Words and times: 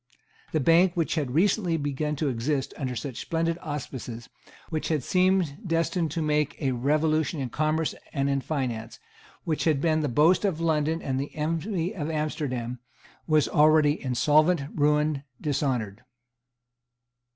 The 0.51 0.59
bank 0.59 0.93
which 0.97 1.13
had 1.13 1.29
recently 1.35 1.77
begun 1.77 2.15
to 2.15 2.27
exist 2.27 2.73
under 2.75 2.95
such 2.95 3.17
splendid 3.19 3.59
auspices, 3.61 4.29
which 4.71 4.87
had 4.87 5.03
seemed 5.03 5.59
destined 5.67 6.09
to 6.09 6.23
make 6.23 6.59
a 6.59 6.71
revolution 6.71 7.39
in 7.39 7.51
commerce 7.51 7.93
and 8.11 8.27
in 8.27 8.41
finance, 8.41 8.97
which 9.43 9.65
had 9.65 9.79
been 9.79 9.99
the 9.99 10.09
boast 10.09 10.43
of 10.43 10.59
London 10.59 11.03
and 11.03 11.19
the 11.19 11.35
envy 11.35 11.93
of 11.93 12.09
Amsterdam, 12.09 12.79
was 13.27 13.47
already 13.47 14.01
insolvent, 14.03 14.61
ruined, 14.73 15.21
dishonoured. 15.39 16.01